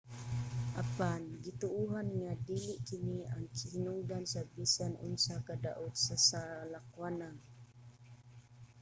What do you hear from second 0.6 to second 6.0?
apan gituohan nga dili kini ang hinungdan sa bisan unsang kadaot